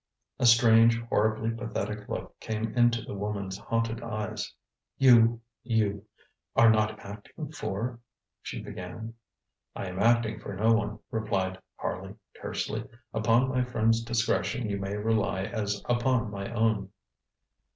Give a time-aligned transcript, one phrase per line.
[0.39, 4.51] ŌĆØ A strange, horribly pathetic look came into the woman's haunted eyes.
[4.99, 6.05] ŌĆ£You you
[6.55, 7.99] are not acting for ?ŌĆØ
[8.41, 9.13] she began.
[9.75, 12.83] ŌĆ£I am acting for no one, ŌĆØ replied Harley tersely.
[13.13, 16.89] ŌĆ£Upon my friend's discretion you may rely as upon my own.